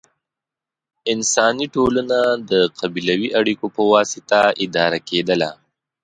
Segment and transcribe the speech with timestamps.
[1.11, 2.19] انساني ټولنه
[2.49, 5.49] د قبیلوي اړیکو په واسطه اداره کېدله.